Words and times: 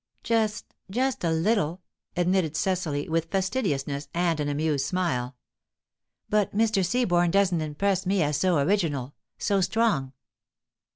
"Just 0.23 0.73
just 0.89 1.23
a 1.23 1.29
little," 1.29 1.79
admitted 2.17 2.55
Cecily, 2.55 3.07
with 3.07 3.25
fastidiousness 3.29 4.07
and 4.15 4.39
an 4.39 4.49
amused 4.49 4.83
smile. 4.87 5.35
"But 6.27 6.57
Mr. 6.57 6.83
Seaborne 6.83 7.29
doesn't 7.29 7.61
impress 7.61 8.07
me 8.07 8.23
as 8.23 8.35
so 8.37 8.57
original, 8.57 9.13
so 9.37 9.61
strong." 9.61 10.13